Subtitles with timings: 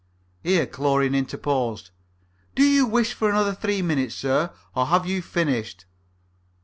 [0.41, 1.91] Here Chlorine interposed:
[2.55, 5.85] "Do you wish for another three minutes, sir, or have you finished?"